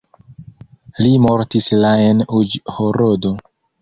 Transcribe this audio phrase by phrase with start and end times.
[1.03, 3.35] Li mortis la en Uĵhorodo.